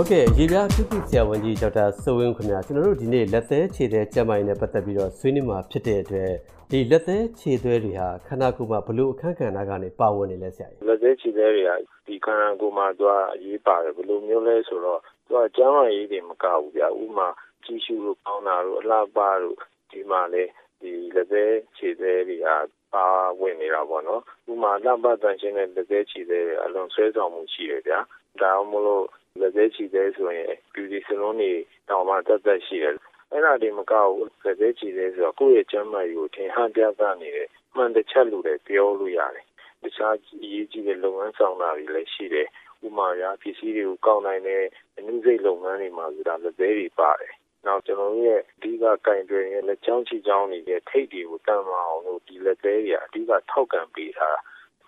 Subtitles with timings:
[0.00, 6.32] ဟုတ်ကဲ့ရေပြားကုကုဆရာဝန်ကြီးဒေါက်တာစိုးဝင်းခင်ဗျာကျွန်တော်တို့ဒီနေ့လက်သေးခြေသေးကျန်းမာရေးနဲ့ပတ်သက်ပြီးတော့ဆွေးနွေးမှာဖြစ်တဲ့အတွက်
[6.70, 11.70] ဒီလက်သေးခြေသွဲတွေဟာခန္ဓာကိုယ်မှာဘလို့အခန်းကဏ္ဍကနေပါဝင်နေလဲဆရာကြီးလက်သေးခြေသေးတွေက
[12.06, 17.28] ဒီခန္ဓာကိုယ်မှာသူကအရေးပါတယ်ဘယ်လိုမျိုးလဲဆိုတော့သူကကျန်းမာရေးတွေမကဘူးဗျာဥမာ
[17.64, 19.56] ကြီးရှုလို့ကောင်းတာတို့အလားပါတို့
[19.90, 20.44] ဒီမှာလေ
[20.80, 22.48] ဒီလက်သေးခြေသေးတွေက
[22.94, 23.06] ပါ
[23.40, 24.22] ဝင်နေတာပေါ့နော်
[24.52, 28.00] ဥမာလမ်းပတ်တန်ရှင်းတဲ့လက်သေးခြေသေးတွေအလွန်ဆွဲဆောင်မှုရှိတယ်ဗျာ
[28.42, 29.06] ဒါမှမဟုတ်
[29.40, 31.52] လက်သေးခြေသေးဆိုရင် beauty salon တွေ
[31.88, 32.96] တောင်မှတက်တက်ရှိတယ်
[33.32, 39.46] အဲ့ဒါဒီမကောက်ဘူးလက်သေးချီသေးဆိုတော့ကိုယ့်ရဲ့ကျန်းမာရေးကိုထင်ဟပြသနေတယ်မှန်တစ်ချက်လို့လည်းပြောလို့ရတယ်
[39.82, 42.48] တခြားအရေးကြီးတဲ့လုပ်ငန်းဆောင်တာတွေလည်းရှိတယ်
[42.86, 44.64] ဥမာရာပစ္စည်းတွေကိုကောက်နိုင်တဲ့
[44.96, 47.34] အနည်းစိတ်လုပ်ငန်းတွေမှာဆိုတာလက်သေးတွေပါတယ်
[47.66, 54.38] နောက်ကျွန်တော်ရဲ့အဓိကကင်တွင်ရဲ့လက်ချောင်းချီချောင်းနေတဲ့ထိတ်တွေကိုတန်မအောင်လို့ဒီလက်သေးတွေအဓိကထောက်ကန်ပေးထား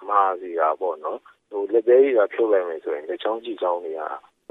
[0.09, 4.01] မှာစီတာပေါ့နော် ဟိုလက်သေးတွေကဖြုတ်လိုက်မယ်ဆိုရင်လက်ချောင်းချီချောင်းတွေက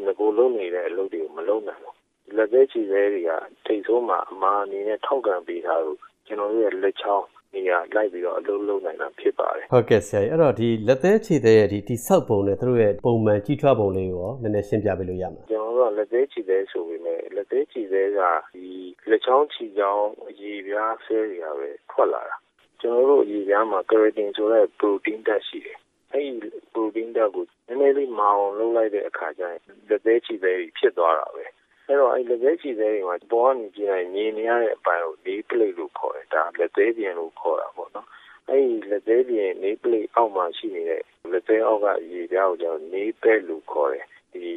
[0.06, 3.32] ငကိုလုံးနေတဲ့အလုပ်တွေကိုမလုပ်နိုင်ဘူးလက်သေးချီသေးတွေက
[3.66, 5.98] ထိတ်ဆိုးမှာအမာအနေနဲ့ထောက်ကန်ပေးထားလို့
[6.28, 7.26] ကျွန်တော်ရဲ့လက်ချောင်း
[7.56, 18.22] နေရာလိုက်ပြီးတော့အလုပ်လုပ်နိုင်တာဖြစ်ပါတယ်ဟုတ်ကဲ့ဆရာကြီးအဲ့တော့ဒီလက်သေးခြေသေးရဲ့ဒီတိဆောက်ပုံနဲ့သူတို့ရဲ့ပုံမှန်ကြီးထွားပုံလေးကိုရောနည်းနည်းရှင်းပြပေးလို့ရမှာကျွန်တော်တို့ကလက်သေးခြေသေးဆိုပေမဲ့လက်သေးခြေသေးက
[18.54, 18.66] ဒီ
[19.10, 22.36] လက်ချောင်းခြေချောင်းအရည်ပြားဆဲတွေကပဲထွက်လာတာ
[22.82, 25.78] ကျွန်တော်တို့အရည်ပြားမှာ keratin ဆိုတဲ့ protein ဓာတ်ရှိတယ်
[26.14, 31.46] အဲ့ဒီ protein ဓာတ်ကိုနည်းနည်းလေးမအောင်လုပ်လိုက်တဲ့အခါကျရင်လက်သေးခြေသေးဖြစ်သွားတာပဲ
[31.88, 38.08] အဲ့တော့အဲ့လက်သေးခြေသေးတွေမှာပေါ်ကနေကြည့်လိုက်မြင်နေရတဲ့အပိုင်းကိုလေးပလိတ်လို့ခေါ်တယ်ဒါလက်သေးပြင်လို့ခေါ်တာပေါ့နော်
[38.50, 44.54] အဲ့ဒီလက်သေးပြင်လေးပလိတ်အောက်မှာရှိနေတဲ့လက်သေးအောက်ကရေပြားကိုကျွန်တော်နေပဲလို့ခေါ်တယ်ဒီ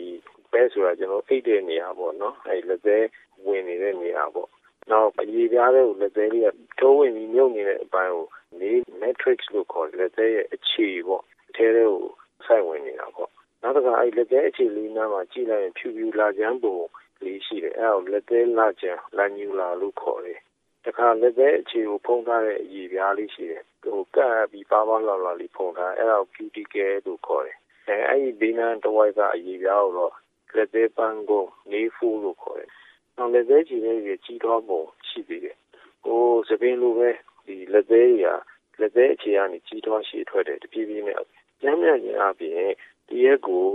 [0.53, 3.07] ပဲဆိုတာကျွန်တော်အိတ်တဲ့နေရာပေါ့နော်အဲ့လက်သေး
[3.47, 4.49] ဝင်နေတဲ့နေရာပေါ့
[4.91, 6.49] နောက်အရေးပြားတဲ့ကိုလက်သေးလေးက
[6.81, 8.27] တိုးဝင်ပြီးမြုပ်နေတဲ့အပိုင်းကို
[8.61, 11.32] နေ matrix လို့ခေါ်တယ်လက်သေးရဲ့အခြေပေါ့အ
[11.63, 12.01] ထဲထဲကို
[12.47, 13.31] စိုက်ဝင်နေတာပေါ့
[13.63, 16.79] နောက်တစ်ခါအဲ့လက်သေးအခြေလေးနားမှာကြည့်လိုက်ရင်ဖြူဖြူလာချမ်းပုံ
[17.23, 20.39] လေးရှိတယ်အဲ့ဒါကိုလက်သေးလာချမ်းလာညူလာလို့ခေါ်တယ်
[20.85, 27.59] တခါလက်သေးအခြေကိုဖုံးထားတဲ့အရေးပြားလေးရှိတယ်ဟိုကပ်ပြီးပါပါလောက်လောက်လေးဖုံးထားအဲ့ဒါကို beauty care လို့ခေါ်တယ်
[27.89, 30.15] အဲအဲ့ဒီဘေးနားတစ်ဝိုက်ကအရေးပြားကိုတော့
[30.57, 32.71] လက်သေးပန်းကိုနေဖူးလို့ခေါ်တယ်
[33.17, 35.57] နောက်လက်သေးချီလေးကြီးကြီးထွားပုံရှိသေးတယ်
[36.05, 37.11] ဟိုစပင်းလိုပဲ
[37.47, 38.41] ဒီလက်သေးကြီး
[38.77, 41.19] ကလက်သေးအခြေကနေကြီးထွားရှည်ထွက်တယ်တပြေးပြေးနဲ့
[41.63, 42.71] ကျမ်းမြတ်ခြင်းအပြင်
[43.09, 43.67] တရက်ကို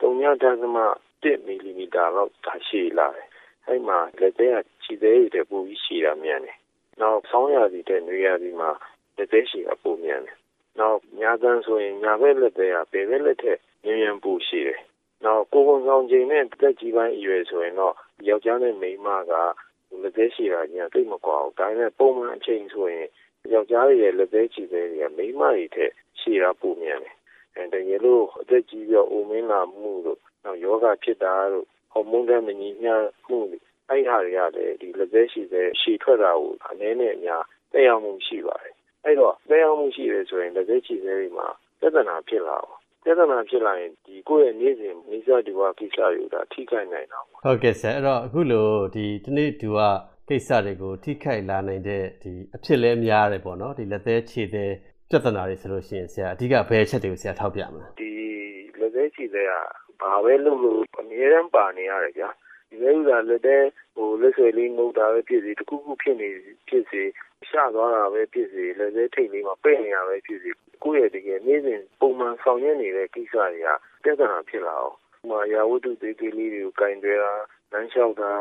[0.00, 3.28] 3.1မီလီမီတာလောက် သာရှည်လာတယ်။
[3.66, 6.56] အဲ့မှာ လက်သေးက ခြေသေးရတဲ့ပိုပြီးရှည်တာမြန်တယ်။
[7.00, 8.70] နောက် ဆောင်းရာသီတဲ့နွေရာသီမှာ
[9.16, 10.36] လက်သေးရှည်အပိုမြန်တယ်။
[10.78, 14.80] နောက် ညာတန်းဆိုရင် ညာဘက်လက်သေးက ဘယ်ဘက်လက်ထက် မြန်မြန်ပိုရှည်တယ်။
[15.24, 17.94] နောက် ကိုယ်ကုန်ဆောင်ချိန်နဲ့တက်ကြီးပိုင်းအရွယ်ဆိုရင်တော့
[18.28, 19.32] ယောက်ျားနဲ့ မိန်းမက
[20.02, 23.06] လက်သေးရှည်တာညာသိမကွာဘူး။ဒါပေမဲ့ ပုံမှန်အချိန်ဆိုရင်
[23.52, 27.17] ယောက်ျားရဲ့ လက်သေးခြေသေးတွေက မိန်းမတွေထက် ရှည်တာပိုမြန်တယ်
[27.74, 32.92] တကယ်လို့အသက်ကြီးပြီးအိုမင်းလာမှုတို့နောက်ယောဂဖြစ်တာတို့ဟော်မုန်းတဲ့မညီမျှ
[33.28, 33.38] မှု
[33.90, 37.42] အဲ့ဟာတွေကလည်းဒီလက်သက်ရှိတဲ့ရှည်ထွက်တာကိုအနည်းနဲ့အများ
[37.72, 38.74] တက်ရောက်မှုရှိပါတယ်
[39.04, 41.48] အဲ့တော့တက်ရောက်မှုရှိတယ်ဆိုရင်လက်သက်ရှိတဲ့တွေမှာ
[41.80, 49.78] ပြဿနာဖြစ်လာအောင်ပြဿနာဖြစ်လာရင်ဒီကိုယ့်ရဲ့နေ့စဉ်မိစ္ဆာဒီဝကိစ္စတွေဒါထိခိုက်နိုင်တာပေါ့ဟုတ်ကဲ့ဆရာအဲ့တော့အခုလိုဒီဒီနေ့ဒီဝ
[50.28, 54.72] ကိစ္စတွေကိုထိခိုက်လာနိုင်တဲ့ဒီအဖြစ်လဲများတယ်ပေါ့နော်ဒီလက်သေးခြေသေး
[55.10, 58.10] ပြဿနာတွေဆိုလို့ရှိရင်ဆရာအဓိကဘယ်အချက်တွေကိုဆရာထောက်ပြမလဲဒီ
[58.78, 59.52] လက်သေးချီတဲ့က
[60.00, 62.28] ဘာပဲလုပ်လို့အမြဲတမ်းပါနေရတယ်ဗျာ
[62.70, 63.64] ဒီလိုဥစားလက်သေး
[63.96, 66.28] ဟိုလက်ဆွဲလေးငုတ်တာပဲဖြစ်စီတခုခုဖြစ်နေ
[66.68, 67.02] ဖြစ်စီ
[67.48, 70.50] ရှသွားတာပဲဖြစ်စီလက်သေးထိတ်လေးမှာပိတ်နေရပဲဖြစ်စီ
[70.82, 73.68] ကိုယ့်ရဲ့တကယ်နေ့စဉ်ပုံမှန်ဆောင်ရွက်နေတဲ့ကိစ္စတွေက
[74.02, 77.32] ပြဿနာဖြစ်လာအောင်ဥမာရာဝတ္ထုသေးသေးလေးတွေကိုကင်တွယ်တာ
[77.72, 78.32] လမ်းလျှောက်တာ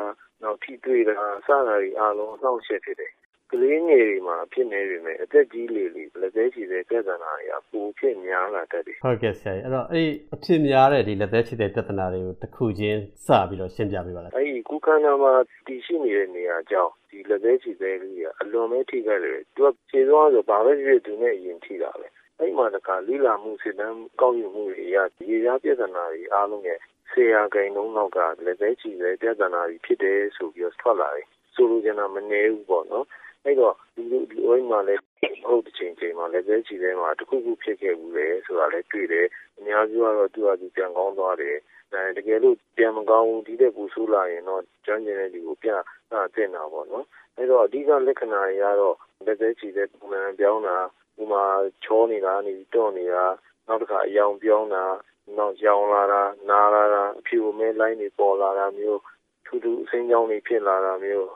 [0.44, 3.12] နောက်ထိတွေ့တာစတာတွေအားလုံးအနောက်ရှက်ဖြစ်တယ်
[3.52, 15.34] ကလေးငယ်တွေမှာ ဖြစ်နေပြီမဲ့အသက်ကြီးလေလေ လက်သေးချီတဲ့ပြဿနာတွေက ပိုဖြစ်များလာတတ်တယ် ဟုတ်ကဲ့ဆရာကြီးအဲ့တော့အဲ့အဖြစ်များတဲ့ဒီလက်သေးချီတဲ့ပြဿနာတွေကိုတစ်ခုချင်းစပြီးတော့ ရှင်းပြပေးပါလား အဲ့ဒီကုခန္ဓာမှာ
[15.68, 22.08] တည်ရှိနေတဲ့နေရာကြောင့်ဒီလက်သေးချီတဲ့လေးကအလွန်ပဲထိခိုက်တယ် သူကခြေသွားဆို ဘာပဲဖြစ် သူနဲ့အရင်ထိတာပဲ
[22.40, 26.80] အဲ့မှာတခါလိလာမှု စစ်တမ်းကောက်ယူမှုတွေအရဒီရာပြဿနာတွေအားလုံးရဲ့
[27.12, 33.06] ဆရာဂိန်လုံးနောက်က လက်သေးချီတဲ့ပြဿနာတွေဖြစ်တယ်ဆိုပြီးတော့ ထွက်လာတယ် ဆိုလိုချင်တာ မနေဘူးပေါ့နော်
[33.48, 35.02] အဲ့တော့ဒီလိုဒီအိုင်းမှာလည်း
[35.48, 39.28] ဟုတ်တဲ့ချိန်ချိန်မှာလည်းပဲချီထဲမှာတခုခုဖြစ်ခဲ့ဘူးလေဆိုတာလည်းတွေ့တယ်
[39.58, 41.58] အများစုကတော့သူ့အတူပြန်ကောင်းသွားတယ်
[41.92, 45.80] အဲတကယ်လို့ပြန်မကောင်းဘူးဒီတဲ့ပူဆိုးလာရင်တော့ကျွမ်းကျင်တဲ့ဒီကိုပြန်
[46.12, 47.06] အတင်တာပေါ့နော်
[47.36, 48.96] အဲ့တော့အဓိကလက္ခဏာတွေကတော့
[49.26, 50.78] လက်သေးချီတဲ့ပုံမှန်ပြောင်းတာ
[51.22, 51.44] ဥမာ
[51.84, 53.26] ချောနေတာနေတော့နေတာ
[53.68, 54.84] နောက်တစ်ခါအယောင်ပြောင်းတာ
[55.38, 59.02] နောက်ရောင်လာတာနားလာတာအဖြူမဲလိုင်းတွေပေါ်လာတာမျိုး
[59.46, 61.30] ထူးထူးအစိမ်းကြောင်းတွေဖြစ်လာတာမျိုး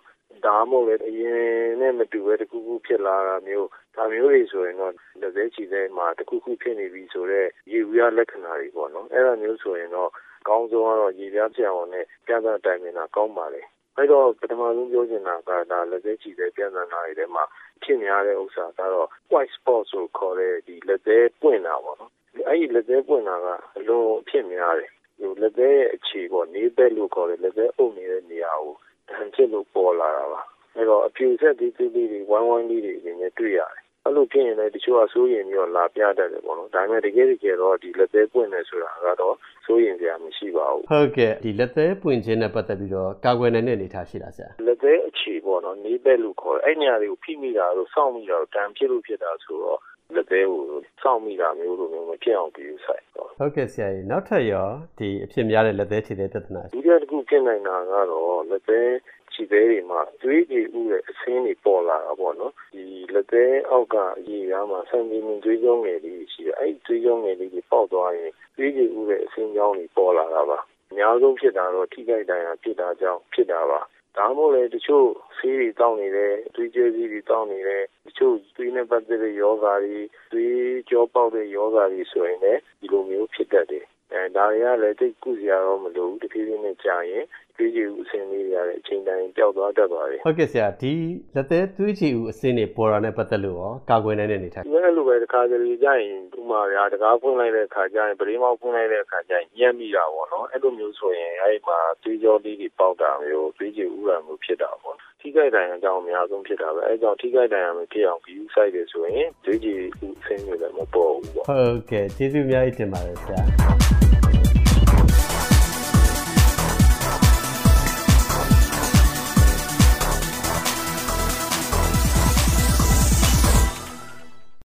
[0.46, 1.42] ဒါမှမဟုတ်လည်းအရင်
[1.82, 10.10] နဲ့မတူပဲတခုခုဖြစ်လာတာမျိုးဒါမျိုးတွေဆိုရင်တော့လက်သေးချီတဲ့မှာတခုခုဖြစ်နေပြီဆိုတော့ရေဝရလက္ခဏာတွေပေါ့နော်အဲ့ဒါမျိုးဆိုရင်တော့
[10.48, 13.62] ကောင်းဆုံးကတော့ရေပြားပြောင်းနဲ့ပြဿနာတိုင်ပင်တာကောင်းပါလေ
[13.98, 17.44] အဲ့တော့ပထမဆုံးပြောချင်တာကဒါလက်သေးချီတဲ့ပြဿနာတွေထဲမှာ
[17.84, 22.12] ဖြစ်များတဲ့ဥစ္စာကတော့ white spot ဆိုခေါ်တဲ့ဒီလက်သေးပွင့်တာပေါ့နော်
[22.48, 23.48] အဲ့ဒီလက်သေးပွင့်တာက
[23.78, 28.76] အလုံးအဖြစ်များတယ်ဟိုလက်သေးရဲ့အခြေပေါ့နေဘက်လို့ခေါ်တယ်လက်သေးအုပ်နေတဲ့နေရာကို
[29.14, 30.42] တန်ဖြစ်လို့ပေါ်လာတာပါ
[30.76, 39.36] အဲ့တော့အပြူဆက်သေးသေးလေးတွေဝိုင်းဝိုင်းလေးတွေအရင်ကတွေ့ရတယ်အဲ့လိုဖြစ်ရင်လည်းတချို့ကစိုးရင်ပြီးတော့လာပြတတ်တယ်ပေါ့နော်ဒါပေမဲ့တကယ်တကယ်တော့ဒီလက်သေးပွင့်နေဆိုတာကတော့
[39.66, 49.80] စိုးရင်စရာမရှိပါဘူးဟုတ်ကဲ့ဒီလက်သေးပွင့်ခြင်းနဲ့ပတ်သက်ပြီးတော့ကာကွယ်နိုင်တဲ့အနေအထားရှိလားဆရာလက်သေးအခြေပေါ့နော်နေဘက်လို့ခေါ်တယ်အဲ့နေရာတွေကိုဖိမိတာတို့စောင့်မိတာတို့တန်ဖြစ်လို့ဖြစ်တာဆိုတော့
[50.16, 50.64] လက်သေးကို
[51.02, 54.68] စောင့်မိတာမျိုးလိုမျိုးမဖြစ်အောင်ပြုဆိုင်တော့ဟုတ်ကဲ့ဆရာကြီးနောက်ထပ်ရော
[55.00, 58.92] ဒီအဖြစ်များတဲ့လက်သေးခြေသေးပြဿနာဒုတိယတစ်ခုဖြစ်နိုင်တာကတော့လက်သေး
[59.34, 63.96] ခြေသေးတွေမှာသွေးတွေဥတဲ့အဆင်းတွေပေါ်လာတာပေါ့နော်ဒီလက်သေးအောက်က
[64.30, 70.60] ရေကားမှာဆန်တီမီသွေးကြောငယ်လေးရှိတယ်အဲ့ဒီသွေးကြောငယ်လေးတွေပေါက်သွားရင်သွေးတွေဥတဲ့အဆင်းကြောင်းတွေပေါ်လာတာပါ
[70.92, 73.80] အများဆုံးဖြစ်တာတော့ထိခိုက်ဒဏ်ရာဖြစ်တာကြောင့်ဖြစ်တာပါ
[74.22, 75.08] ဒါမှမဟုတ်လေတချို့
[75.38, 79.98] ဆေးတွေတောင်းနေတယ်သွေးကြဲစီးတွေတောင်းနေတယ်တချို့သွေးနဲ့ပတ်သက်တဲ့ယောဂါတွေ
[80.32, 80.56] သွေး
[80.90, 87.24] ကြောပေါက်တဲ့ယောဂါတွေဆိုရင်လည်းဒီလိုမျိုးဖြစ်တတ်တယ် အဲဒါတွေကလည်းတိတ်ကုစရာတော့မလိုဘူးတဖြည်းဖြည်းနဲ့ကြာရင်
[87.58, 90.94] သွေးကြည်ဦးအဆင်းလေးတွေရတဲ့အချိန်တိုင်းပျောက်သွားတတ်သွားတယ်ဟုတ်ကဲ့ဆရာဒီ
[91.36, 114.01] လက်သေးသွေးကြည်ဦးအဆင်းတွေပေါ်တာနဲ့ပတ်သက်လို့ရောကာကွယ်နိုင်တဲ့အနေထားဒီလိုပဲတခါတလေကြာရင်ဥမာရာတကားဖွင့်လိုက်တဲ့အခါကျရင်ပရိမောက်ဖွင့်လိုက်တဲ့အခါကျရင်ညံ့မိတာပေါ့နော်အဲ့လိုမျိုးဆိုရင်အဲ့မှာသွေးကြောလေးတွေပေါက်တာမျိုးသွေးကြည်ဦးတာမျိုးဖြစ်တာပေါ့ထိခိုက်ဒဏ်ရာကြောင့်အများဆုံးဖြစ်တာပဲအဲကြောင့်ထိခိုက်ဒဏ်ရာမဖြစ်အောင်ဂယူးဆိုင်တယ်ဆိုရင်သွေးကြည်ဦးအဆင်းတွေလည်းမပေါ်ဘူးပေါ့ဟုတ်ကဲ့ကျေးဇူးအများကြီးတင်ပါတယ်ဆရာ